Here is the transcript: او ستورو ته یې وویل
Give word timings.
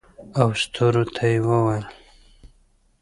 او 0.39 0.49
ستورو 0.61 1.03
ته 1.15 1.23
یې 1.31 1.37
وویل 1.47 1.85